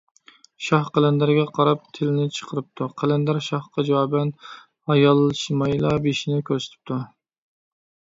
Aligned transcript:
شاھ 0.67 0.85
قەلەندەرگە 0.93 1.41
قاراپ 1.57 1.83
تىلىنى 1.97 2.23
چىقىرىپتۇ، 2.37 2.87
قەلەندەر 3.01 3.39
شاھقا 3.49 3.85
جاۋابەن 3.89 4.31
ھايالشىمايلا 4.93 5.93
بېشىنى 6.07 6.41
كۆرسىتىپتۇ. 6.49 6.99